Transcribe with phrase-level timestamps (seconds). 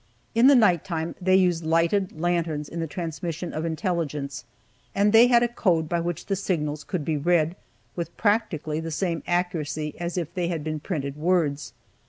[0.33, 4.45] In the night time they used lighted lanterns in the transmission of intelligence,
[4.95, 7.55] and they had a code by which the signals could be read
[7.95, 11.73] with practically the same accuracy as if they had been printed words.